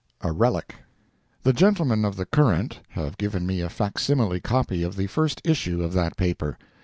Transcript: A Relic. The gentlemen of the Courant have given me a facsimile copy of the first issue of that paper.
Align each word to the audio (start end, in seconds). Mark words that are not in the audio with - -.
A 0.21 0.31
Relic. 0.31 0.77
The 1.43 1.53
gentlemen 1.53 2.05
of 2.05 2.15
the 2.15 2.25
Courant 2.25 2.79
have 2.89 3.19
given 3.19 3.45
me 3.45 3.61
a 3.61 3.69
facsimile 3.69 4.39
copy 4.39 4.81
of 4.81 4.95
the 4.95 5.05
first 5.05 5.39
issue 5.43 5.83
of 5.83 5.93
that 5.93 6.17
paper. 6.17 6.57